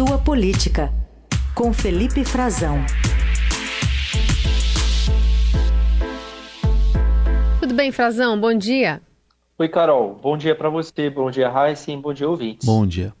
[0.00, 0.90] Sua Política,
[1.54, 2.78] com Felipe Frazão.
[7.60, 8.40] Tudo bem, Frazão?
[8.40, 9.02] Bom dia.
[9.58, 10.14] Oi, Carol.
[10.14, 12.66] Bom dia para você, bom dia, Raíssa, bom dia, ouvintes.
[12.66, 13.12] Bom dia.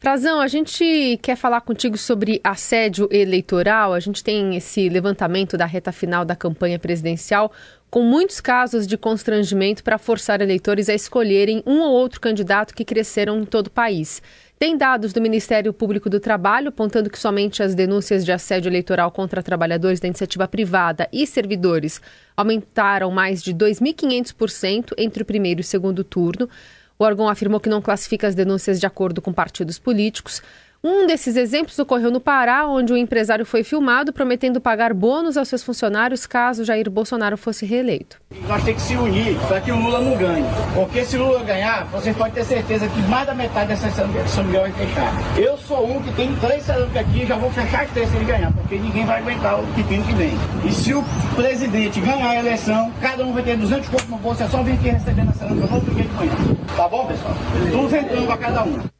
[0.00, 3.92] Frazão, a gente quer falar contigo sobre assédio eleitoral.
[3.92, 7.50] A gente tem esse levantamento da reta final da campanha presidencial,
[7.90, 12.84] com muitos casos de constrangimento para forçar eleitores a escolherem um ou outro candidato que
[12.84, 14.22] cresceram em todo o país.
[14.58, 19.08] Tem dados do Ministério Público do Trabalho apontando que somente as denúncias de assédio eleitoral
[19.12, 22.00] contra trabalhadores da iniciativa privada e servidores
[22.36, 26.50] aumentaram mais de 2.500% entre o primeiro e o segundo turno.
[26.98, 30.42] O órgão afirmou que não classifica as denúncias de acordo com partidos políticos.
[30.82, 35.36] Um desses exemplos ocorreu no Pará, onde o um empresário foi filmado prometendo pagar bônus
[35.36, 38.20] aos seus funcionários caso Jair Bolsonaro fosse reeleito.
[38.46, 40.44] Nós temos que se unir para que o Lula não ganhe.
[40.74, 44.44] Porque se o Lula ganhar, você pode ter certeza que mais da metade dessa São
[44.44, 45.12] Miguel vai fechar.
[45.36, 48.16] Eu sou um que tem três cerâmicas aqui e já vou fechar as três se
[48.16, 50.32] ele ganhar, porque ninguém vai aguentar o pepino que vem.
[50.64, 54.44] E se o presidente ganhar a eleição, cada um vai ter 200 pontos no bolso,
[54.44, 56.32] é só vir aqui recebendo a cerâmica no outro dia de manhã.
[56.76, 57.34] Tá bom, pessoal?
[57.72, 58.97] 200 para cada um.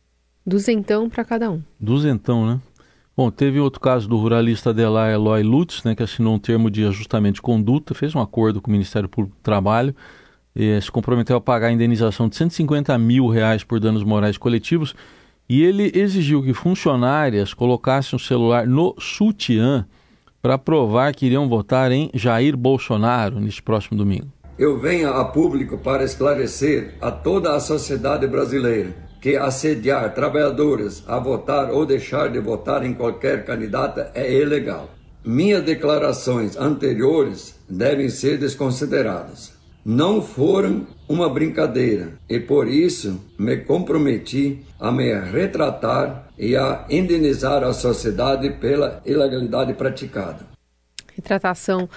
[0.48, 1.62] Duzentão para cada um.
[1.78, 2.58] Duzentão, né?
[3.14, 6.86] Bom, teve outro caso do ruralista Adelar Eloy Lutz, né, que assinou um termo de
[6.86, 9.94] ajustamento de conduta, fez um acordo com o Ministério Público do Trabalho,
[10.56, 14.94] e se comprometeu a pagar a indenização de 150 mil reais por danos morais coletivos,
[15.48, 19.84] e ele exigiu que funcionárias colocassem o celular no sutiã
[20.40, 24.28] para provar que iriam votar em Jair Bolsonaro neste próximo domingo.
[24.58, 31.18] Eu venho a público para esclarecer a toda a sociedade brasileira que assediar trabalhadores a
[31.18, 34.90] votar ou deixar de votar em qualquer candidata é ilegal.
[35.24, 39.52] Minhas declarações anteriores devem ser desconsideradas.
[39.84, 47.64] Não foram uma brincadeira e por isso me comprometi a me retratar e a indenizar
[47.64, 50.46] a sociedade pela ilegalidade praticada.
[51.14, 51.88] Retratação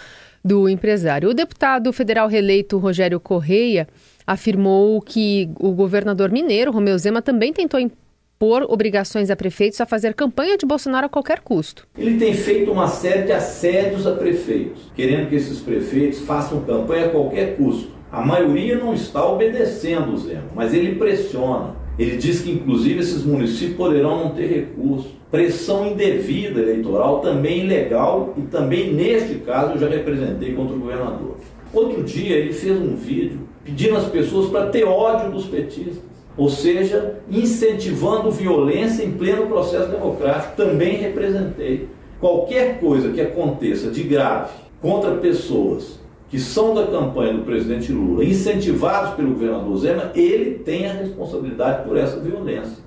[0.44, 1.30] do empresário.
[1.30, 3.88] O deputado federal reeleito Rogério Correia
[4.31, 10.14] afirmou que o governador mineiro, Romeu Zema, também tentou impor obrigações a prefeitos a fazer
[10.14, 11.86] campanha de Bolsonaro a qualquer custo.
[11.97, 17.08] Ele tem feito uma série de assédios a prefeitos, querendo que esses prefeitos façam campanha
[17.08, 17.91] a qualquer custo.
[18.09, 21.75] A maioria não está obedecendo o Zema, mas ele pressiona.
[21.99, 25.11] Ele diz que, inclusive, esses municípios poderão não ter recurso.
[25.30, 31.37] Pressão indevida eleitoral, também ilegal, e também, neste caso, eu já representei contra o governador.
[31.73, 36.02] Outro dia, ele fez um vídeo pedindo às pessoas para ter ódio dos petistas,
[36.38, 40.55] ou seja, incentivando violência em pleno processo democrático.
[40.55, 41.89] Também representei.
[42.20, 44.52] Qualquer coisa que aconteça de grave
[44.82, 50.88] contra pessoas que são da campanha do presidente Lula, incentivados pelo governador Zema, ele tem
[50.88, 52.77] a responsabilidade por essa violência.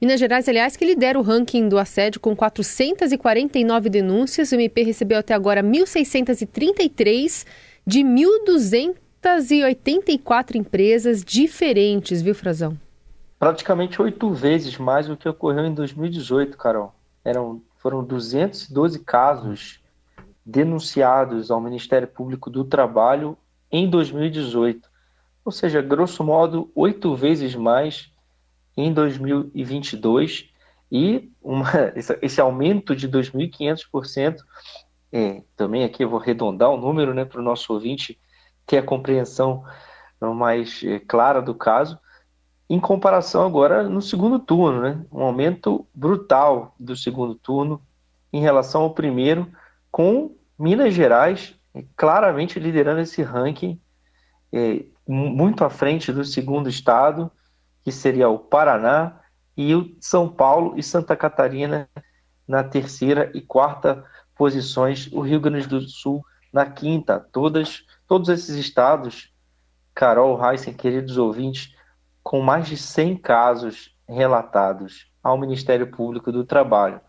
[0.00, 4.52] Minas Gerais, aliás, que lidera o ranking do assédio com 449 denúncias.
[4.52, 7.44] O MP recebeu até agora 1.633
[7.84, 8.94] de 1.200
[9.36, 12.78] 284 empresas diferentes, viu, Frazão?
[13.38, 16.94] Praticamente oito vezes mais do que ocorreu em 2018, Carol.
[17.24, 19.80] Eram, foram 212 casos
[20.44, 23.36] denunciados ao Ministério Público do Trabalho
[23.70, 24.88] em 2018.
[25.44, 28.10] Ou seja, grosso modo, oito vezes mais
[28.76, 30.48] em 2022.
[30.90, 31.70] E uma,
[32.22, 34.38] esse aumento de 2.500%,
[35.12, 38.18] é, também aqui eu vou arredondar o número né, para o nosso ouvinte
[38.68, 39.64] ter a compreensão
[40.20, 41.98] mais eh, clara do caso,
[42.68, 45.04] em comparação agora no segundo turno, né?
[45.10, 47.80] Um aumento brutal do segundo turno
[48.30, 49.50] em relação ao primeiro,
[49.90, 53.80] com Minas Gerais eh, claramente liderando esse ranking,
[54.52, 57.30] é, muito à frente do segundo estado,
[57.82, 59.18] que seria o Paraná,
[59.56, 61.88] e o São Paulo e Santa Catarina
[62.46, 64.04] na terceira e quarta
[64.36, 69.30] posições, o Rio Grande do Sul na quinta, todas todos esses estados,
[69.94, 71.76] Carol, Heisen, queridos ouvintes,
[72.22, 77.00] com mais de 100 casos relatados ao Ministério Público do Trabalho.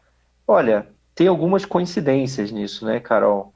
[0.45, 3.53] Olha, tem algumas coincidências nisso, né, Carol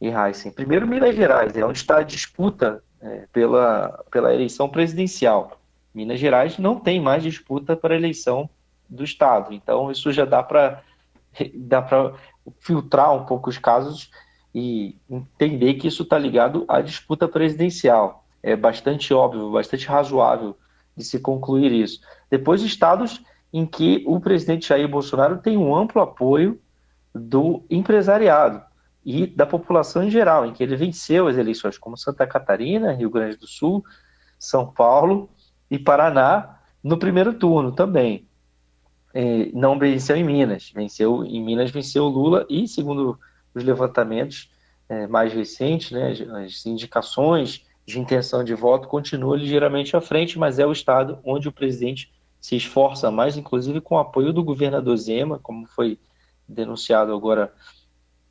[0.00, 0.50] e Heisen?
[0.50, 5.60] Primeiro, Minas Gerais, é onde está a disputa é, pela, pela eleição presidencial.
[5.94, 8.48] Minas Gerais não tem mais disputa para a eleição
[8.88, 9.52] do Estado.
[9.52, 10.82] Então, isso já dá para
[11.54, 11.84] dá
[12.58, 14.10] filtrar um pouco os casos
[14.54, 18.24] e entender que isso está ligado à disputa presidencial.
[18.42, 20.56] É bastante óbvio, bastante razoável
[20.96, 22.00] de se concluir isso.
[22.30, 23.22] Depois, estados
[23.52, 26.60] em que o presidente Jair Bolsonaro tem um amplo apoio
[27.14, 28.62] do empresariado
[29.04, 33.10] e da população em geral, em que ele venceu as eleições, como Santa Catarina, Rio
[33.10, 33.82] Grande do Sul,
[34.38, 35.30] São Paulo
[35.70, 38.26] e Paraná, no primeiro turno também.
[39.14, 40.70] é, não venceu em Minas.
[40.74, 43.18] Venceu em Minas, venceu Lula e, segundo
[43.54, 44.50] os levantamentos
[44.88, 46.12] é, mais recentes, né,
[46.44, 51.48] as indicações de intenção de voto, continua ligeiramente à frente, mas é o estado onde
[51.48, 55.98] o presidente se esforça mais, inclusive com o apoio do governador Zema, como foi
[56.46, 57.52] denunciado agora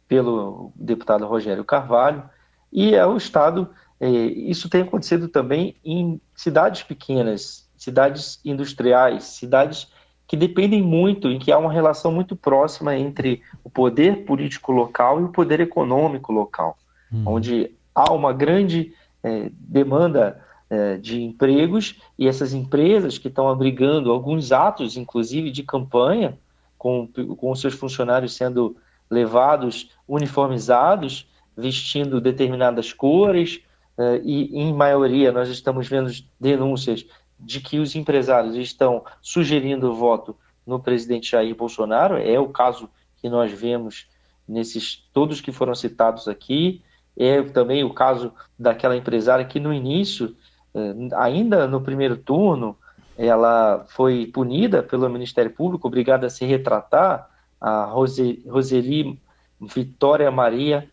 [0.07, 2.23] pelo deputado Rogério Carvalho,
[2.71, 3.69] e é o estado.
[3.99, 9.87] É, isso tem acontecido também em cidades pequenas, cidades industriais, cidades
[10.27, 15.21] que dependem muito, em que há uma relação muito próxima entre o poder político local
[15.21, 16.77] e o poder econômico local,
[17.11, 17.23] uhum.
[17.25, 18.93] onde há uma grande
[19.23, 25.63] é, demanda é, de empregos e essas empresas que estão abrigando alguns atos, inclusive de
[25.63, 26.37] campanha,
[26.77, 27.07] com,
[27.37, 28.75] com seus funcionários sendo
[29.09, 31.25] levados uniformizados,
[31.55, 33.61] vestindo determinadas cores,
[33.97, 37.05] é, e em maioria nós estamos vendo denúncias
[37.39, 40.35] de que os empresários estão sugerindo voto
[40.65, 42.89] no presidente Jair Bolsonaro, é o caso
[43.21, 44.07] que nós vemos
[44.47, 46.81] nesses todos que foram citados aqui,
[47.15, 50.35] é também o caso daquela empresária que no início,
[50.73, 52.77] eh, ainda no primeiro turno,
[53.17, 57.29] ela foi punida pelo Ministério Público, obrigada a se retratar,
[57.59, 59.19] a Roseli
[59.59, 60.87] Vitória Maria,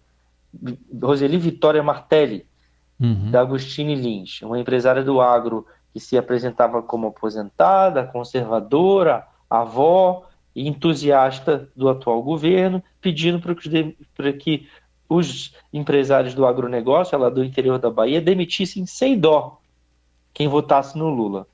[1.03, 2.47] Roseli Vitória Martelli,
[2.99, 3.31] uhum.
[3.31, 10.67] da Agostini Lins, uma empresária do agro que se apresentava como aposentada, conservadora, avó e
[10.67, 14.69] entusiasta do atual governo, pedindo para que,
[15.09, 19.61] os empresários do agronegócio, lá do interior da Bahia, demitissem sem dó
[20.33, 21.47] quem votasse no Lula.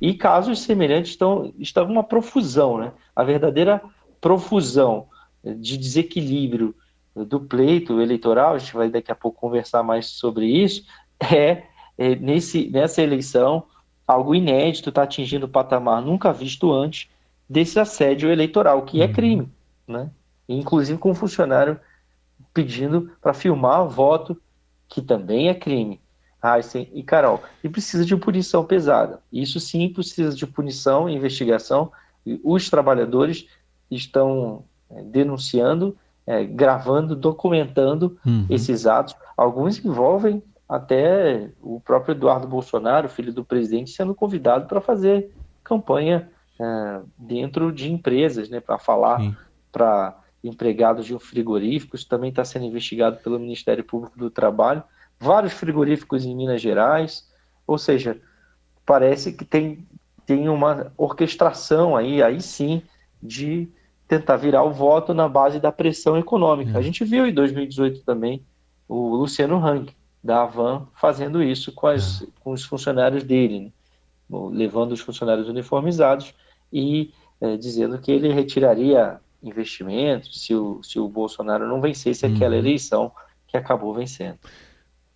[0.00, 2.92] E casos semelhantes estão, estão uma profusão, né?
[3.16, 3.82] A verdadeira
[4.20, 5.08] profusão
[5.42, 6.72] de desequilíbrio
[7.16, 10.84] do pleito eleitoral, a gente vai daqui a pouco conversar mais sobre isso,
[11.18, 11.64] é,
[11.96, 13.64] é nesse, nessa eleição
[14.08, 17.10] algo inédito, está atingindo o patamar nunca visto antes
[17.46, 19.12] desse assédio eleitoral, que é uhum.
[19.12, 19.52] crime,
[19.86, 20.10] né?
[20.48, 21.78] Inclusive com um funcionário
[22.54, 24.40] pedindo para filmar voto,
[24.88, 26.00] que também é crime.
[26.42, 27.42] Heisen e Carol.
[27.62, 29.20] E precisa de punição pesada.
[29.30, 31.90] Isso sim precisa de punição e investigação.
[32.44, 33.46] Os trabalhadores
[33.90, 35.96] estão é, denunciando,
[36.26, 38.46] é, gravando, documentando uhum.
[38.48, 39.16] esses atos.
[39.36, 45.32] Alguns envolvem até o próprio Eduardo Bolsonaro, filho do presidente, sendo convidado para fazer
[45.64, 46.30] campanha
[46.60, 49.36] é, dentro de empresas, né, para falar
[49.72, 51.96] para empregados de um frigorífico.
[51.96, 54.82] Isso também está sendo investigado pelo Ministério Público do Trabalho.
[55.18, 57.28] Vários frigoríficos em Minas Gerais,
[57.66, 58.20] ou seja,
[58.86, 59.86] parece que tem,
[60.24, 62.82] tem uma orquestração aí, aí sim,
[63.22, 63.68] de
[64.06, 66.72] tentar virar o voto na base da pressão econômica.
[66.72, 66.78] É.
[66.78, 68.42] A gente viu em 2018 também
[68.88, 72.26] o Luciano Hang, da Avan fazendo isso com, as, é.
[72.40, 73.70] com os funcionários dele, né?
[74.52, 76.34] levando os funcionários uniformizados
[76.72, 82.54] e é, dizendo que ele retiraria investimentos se o, se o Bolsonaro não vencesse aquela
[82.54, 82.58] uhum.
[82.58, 83.12] eleição
[83.46, 84.38] que acabou vencendo.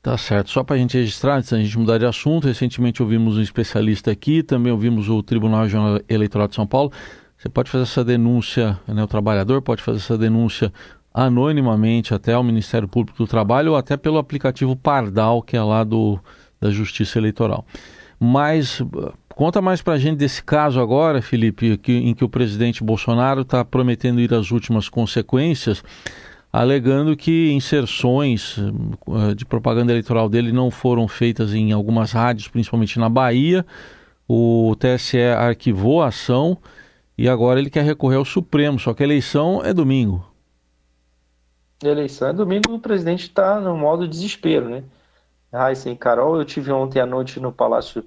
[0.00, 0.50] Tá certo.
[0.50, 4.10] Só para a gente registrar, antes da gente mudar de assunto, recentemente ouvimos um especialista
[4.10, 5.64] aqui, também ouvimos o Tribunal
[6.08, 6.90] Eleitoral de São Paulo.
[7.36, 10.72] Você pode fazer essa denúncia, né, o trabalhador pode fazer essa denúncia
[11.14, 15.84] anonimamente até ao Ministério Público do Trabalho ou até pelo aplicativo Pardal, que é lá
[15.84, 16.18] do,
[16.60, 17.66] da Justiça Eleitoral.
[18.18, 18.80] Mas
[19.34, 23.42] conta mais para a gente desse caso agora, Felipe, que, em que o presidente Bolsonaro
[23.42, 25.82] está prometendo ir às últimas consequências,
[26.52, 32.98] alegando que inserções uh, de propaganda eleitoral dele não foram feitas em algumas rádios, principalmente
[32.98, 33.66] na Bahia.
[34.28, 36.56] O TSE arquivou a ação
[37.18, 40.31] e agora ele quer recorrer ao Supremo, só que a eleição é domingo
[41.90, 44.84] eleição é domingo, o presidente está no modo desespero, né?
[45.52, 48.04] Raíssa e Carol, eu tive ontem à noite no Palácio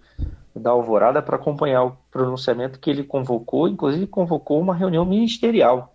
[0.55, 5.93] da Alvorada para acompanhar o pronunciamento que ele convocou, inclusive convocou uma reunião ministerial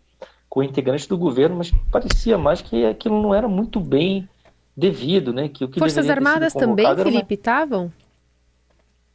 [0.48, 4.28] com integrantes do governo, mas parecia mais que aquilo não era muito bem
[4.76, 5.48] devido, né?
[5.48, 7.84] Que o que Forças Armadas também, Felipe, estavam?
[7.84, 7.92] Uma...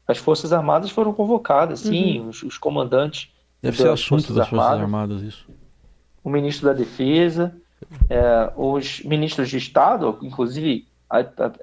[0.07, 2.29] As Forças Armadas foram convocadas, sim, uhum.
[2.29, 3.29] os, os, comandantes.
[3.61, 5.47] Deve ser assunto Forças das Forças Armadas, isso.
[6.23, 7.55] O ministro da Defesa,
[8.09, 10.87] é, os ministros de Estado, inclusive,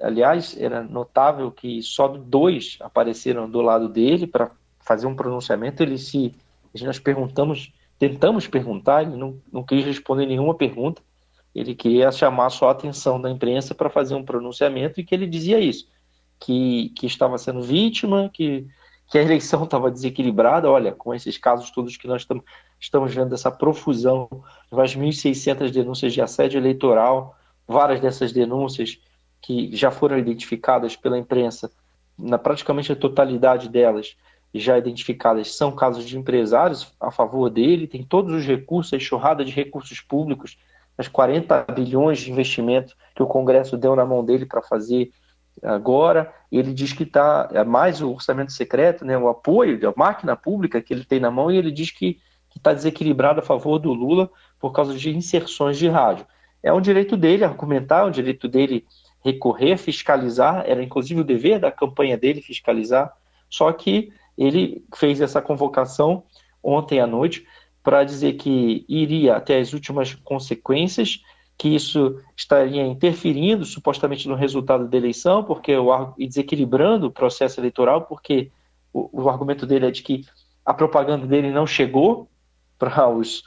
[0.01, 5.83] aliás, era notável que só dois apareceram do lado dele para fazer um pronunciamento.
[5.83, 6.33] Ele se,
[6.81, 11.01] nós perguntamos, tentamos perguntar, ele não, não quis responder nenhuma pergunta.
[11.53, 15.27] Ele queria chamar só a atenção da imprensa para fazer um pronunciamento e que ele
[15.27, 15.87] dizia isso,
[16.39, 18.67] que, que estava sendo vítima, que
[19.07, 20.69] que a eleição estava desequilibrada.
[20.69, 22.43] Olha, com esses casos todos que nós estamos,
[22.79, 24.27] estamos vendo, essa profusão,
[24.71, 27.35] mais 1.600 denúncias de assédio eleitoral,
[27.67, 28.99] várias dessas denúncias
[29.41, 31.71] que já foram identificadas pela imprensa,
[32.17, 34.15] na praticamente a totalidade delas,
[34.53, 39.43] já identificadas são casos de empresários a favor dele, tem todos os recursos, a enxurrada
[39.43, 40.57] de recursos públicos,
[40.97, 45.11] as 40 bilhões de investimento que o Congresso deu na mão dele para fazer
[45.63, 46.33] agora.
[46.51, 50.81] Ele diz que está, é mais o orçamento secreto, né, o apoio a máquina pública
[50.81, 52.19] que ele tem na mão, e ele diz que
[52.55, 54.29] está desequilibrado a favor do Lula
[54.59, 56.25] por causa de inserções de rádio.
[56.61, 58.85] É um direito dele argumentar, é um direito dele
[59.23, 63.11] recorrer, fiscalizar, era inclusive o dever da campanha dele fiscalizar,
[63.49, 66.23] só que ele fez essa convocação
[66.61, 67.45] ontem à noite
[67.83, 71.21] para dizer que iria até as últimas consequências,
[71.63, 77.57] que isso estaria interferindo supostamente no resultado da eleição, porque o, e desequilibrando o processo
[77.57, 78.51] eleitoral, porque
[78.91, 80.25] o, o argumento dele é de que
[80.65, 82.27] a propaganda dele não chegou
[82.77, 83.43] para os,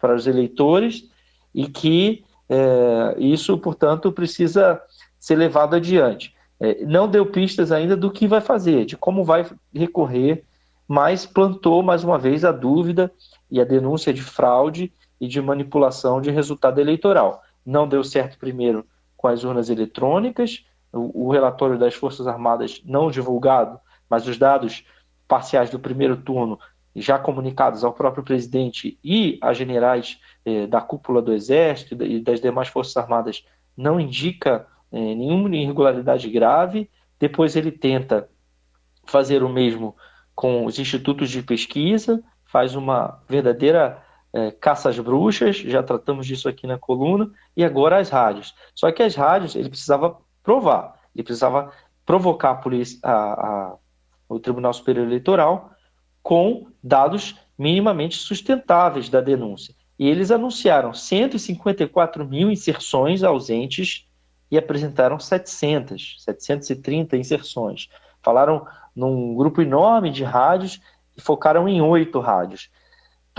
[0.00, 1.08] para os eleitores
[1.54, 4.82] e que é, isso, portanto, precisa
[5.16, 6.34] ser levado adiante.
[6.58, 10.42] É, não deu pistas ainda do que vai fazer, de como vai recorrer,
[10.88, 13.12] mas plantou mais uma vez a dúvida
[13.48, 17.44] e a denúncia de fraude e de manipulação de resultado eleitoral.
[17.64, 18.86] Não deu certo primeiro
[19.16, 24.84] com as urnas eletrônicas, o, o relatório das Forças Armadas não divulgado, mas os dados
[25.28, 26.58] parciais do primeiro turno
[26.96, 32.40] já comunicados ao próprio presidente e a generais eh, da cúpula do Exército e das
[32.40, 33.44] demais Forças Armadas
[33.76, 36.90] não indica é, nenhuma irregularidade grave.
[37.18, 38.28] Depois ele tenta
[39.04, 39.96] fazer o mesmo
[40.34, 46.48] com os institutos de pesquisa, faz uma verdadeira é, caça às bruxas, já tratamos disso
[46.48, 48.54] aqui na coluna, e agora as rádios.
[48.74, 51.72] Só que as rádios ele precisava provar, ele precisava
[52.06, 53.76] provocar a polícia, a, a,
[54.28, 55.72] o Tribunal Superior Eleitoral
[56.22, 59.74] com dados minimamente sustentáveis da denúncia.
[59.98, 64.06] E eles anunciaram 154 mil inserções ausentes
[64.50, 67.88] e apresentaram 700, 730 inserções.
[68.22, 70.80] Falaram num grupo enorme de rádios
[71.16, 72.70] e focaram em oito rádios.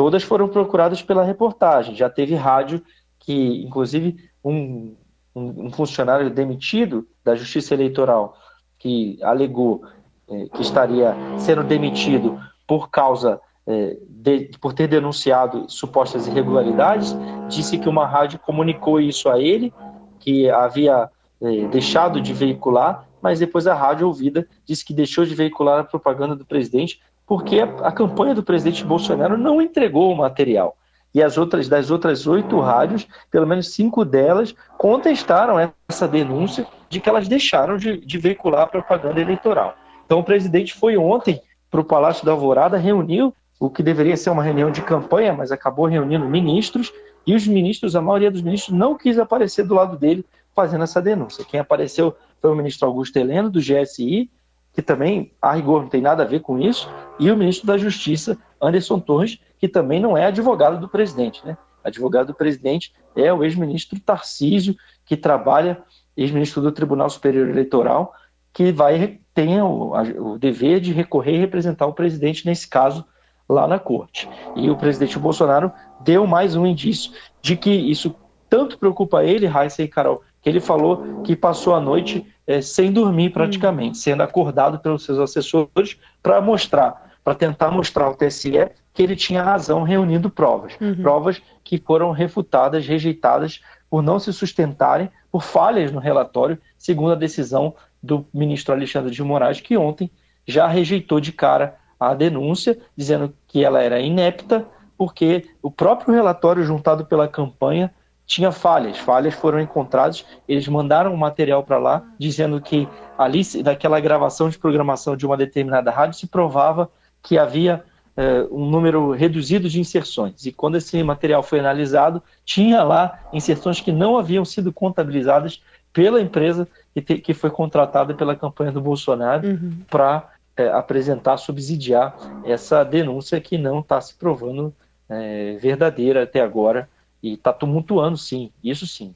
[0.01, 1.93] Todas foram procuradas pela reportagem.
[1.93, 2.81] Já teve rádio
[3.19, 4.95] que, inclusive, um,
[5.35, 8.35] um, um funcionário demitido da Justiça Eleitoral
[8.79, 9.83] que alegou
[10.27, 17.15] eh, que estaria sendo demitido por causa eh, de, por ter denunciado supostas irregularidades,
[17.47, 19.71] disse que uma rádio comunicou isso a ele
[20.19, 25.35] que havia é, deixado de veicular, mas depois a rádio ouvida disse que deixou de
[25.35, 26.99] veicular a propaganda do presidente
[27.31, 30.75] porque a, campanha do presidente Bolsonaro não entregou o material.
[31.15, 35.55] E as outras das outras oito rádios, pelo menos cinco delas, contestaram
[35.87, 39.77] essa denúncia de que elas deixaram de, de veicular a propaganda eleitoral.
[40.05, 44.29] Então o presidente foi ontem para o Palácio da Alvorada, reuniu o que deveria ser
[44.29, 46.91] uma reunião de campanha, mas acabou reunindo ministros
[47.25, 51.01] e os ministros, a maioria dos ministros, não quis aparecer do lado dele fazendo essa
[51.01, 51.45] denúncia.
[51.45, 54.29] Quem apareceu foi o ministro Augusto Heleno, do GSI,
[54.73, 57.77] que também, a rigor, não tem nada a ver com isso, e o ministro da
[57.77, 61.45] Justiça, Anderson Torres, que também não é advogado do presidente.
[61.45, 61.57] Né?
[61.83, 64.75] Advogado do presidente é o ex-ministro Tarcísio,
[65.05, 65.81] que trabalha,
[66.15, 68.13] ex-ministro do Tribunal Superior Eleitoral,
[68.53, 73.05] que vai tem o, o dever de recorrer e representar o presidente nesse caso
[73.47, 74.29] lá na corte.
[74.55, 77.11] E o presidente Bolsonaro deu mais um indício
[77.41, 78.15] de que isso
[78.49, 82.91] tanto preocupa ele, Raíssa e Carol, que ele falou que passou a noite é, sem
[82.91, 84.01] dormir praticamente, hum.
[84.01, 89.43] sendo acordado pelos seus assessores para mostrar, para tentar mostrar ao TSE que ele tinha
[89.43, 90.73] razão reunindo provas.
[90.81, 90.95] Uhum.
[90.95, 97.15] Provas que foram refutadas, rejeitadas por não se sustentarem, por falhas no relatório, segundo a
[97.15, 100.09] decisão do ministro Alexandre de Moraes, que ontem
[100.47, 104.65] já rejeitou de cara a denúncia, dizendo que ela era inepta,
[104.97, 107.93] porque o próprio relatório juntado pela campanha
[108.31, 108.97] tinha falhas.
[108.97, 114.49] Falhas foram encontradas, eles mandaram o um material para lá, dizendo que ali, daquela gravação
[114.49, 116.89] de programação de uma determinada rádio, se provava
[117.21, 117.83] que havia
[118.15, 120.45] eh, um número reduzido de inserções.
[120.45, 125.61] E quando esse material foi analisado, tinha lá inserções que não haviam sido contabilizadas
[125.91, 129.79] pela empresa que, te, que foi contratada pela campanha do Bolsonaro uhum.
[129.89, 134.73] para é, apresentar, subsidiar essa denúncia que não está se provando
[135.09, 136.87] é, verdadeira até agora
[137.21, 139.13] e está tumultuando, sim, isso sim.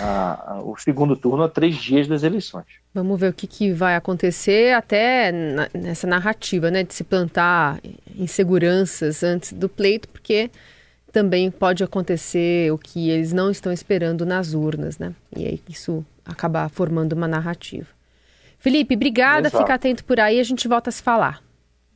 [0.00, 2.66] A, a, o segundo turno a três dias das eleições.
[2.92, 7.80] Vamos ver o que, que vai acontecer até na, nessa narrativa, né, de se plantar
[8.16, 10.50] inseguranças antes do pleito, porque
[11.12, 15.14] também pode acontecer o que eles não estão esperando nas urnas, né?
[15.36, 17.86] E aí isso acabar formando uma narrativa.
[18.58, 19.62] Felipe, obrigada, Exato.
[19.62, 21.40] fica atento por aí, a gente volta a se falar.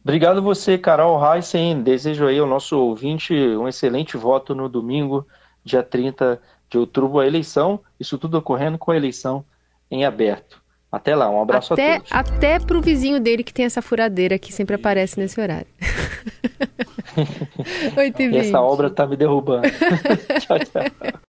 [0.04, 1.82] Obrigado você, Carol Heisen.
[1.82, 5.26] Desejo aí ao nosso ouvinte um excelente voto no domingo,
[5.64, 9.44] dia 30 de outubro, a eleição, isso tudo ocorrendo com a eleição
[9.90, 10.62] em aberto.
[10.90, 12.12] Até lá, um abraço até, a todos.
[12.12, 15.66] Até pro vizinho dele que tem essa furadeira que sempre aparece nesse horário.
[17.96, 19.68] 8 e Essa obra tá me derrubando.
[20.40, 21.20] tchau, tchau.